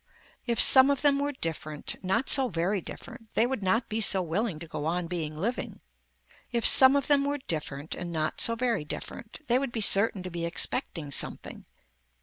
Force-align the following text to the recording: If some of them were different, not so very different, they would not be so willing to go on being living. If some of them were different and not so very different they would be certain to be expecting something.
If 0.47 0.59
some 0.59 0.89
of 0.89 1.03
them 1.03 1.19
were 1.19 1.31
different, 1.33 1.95
not 2.03 2.27
so 2.27 2.49
very 2.49 2.81
different, 2.81 3.31
they 3.35 3.45
would 3.45 3.61
not 3.61 3.87
be 3.87 4.01
so 4.01 4.23
willing 4.23 4.57
to 4.57 4.65
go 4.65 4.85
on 4.85 5.05
being 5.05 5.37
living. 5.37 5.79
If 6.51 6.65
some 6.65 6.95
of 6.95 7.05
them 7.05 7.23
were 7.23 7.37
different 7.37 7.93
and 7.93 8.11
not 8.11 8.41
so 8.41 8.55
very 8.55 8.83
different 8.83 9.41
they 9.45 9.59
would 9.59 9.71
be 9.71 9.79
certain 9.81 10.23
to 10.23 10.31
be 10.31 10.43
expecting 10.43 11.11
something. 11.11 11.67